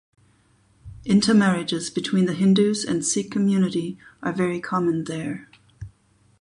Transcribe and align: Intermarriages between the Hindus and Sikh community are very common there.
Intermarriages 1.05 1.91
between 1.91 2.25
the 2.25 2.33
Hindus 2.33 2.83
and 2.83 3.05
Sikh 3.05 3.29
community 3.29 3.99
are 4.23 4.33
very 4.33 4.59
common 4.59 5.03
there. 5.03 5.47